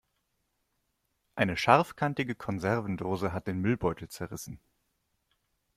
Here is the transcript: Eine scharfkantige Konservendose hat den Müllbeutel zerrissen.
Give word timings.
Eine 1.35 1.55
scharfkantige 1.55 2.33
Konservendose 2.33 3.33
hat 3.33 3.45
den 3.45 3.61
Müllbeutel 3.61 4.07
zerrissen. 4.09 4.59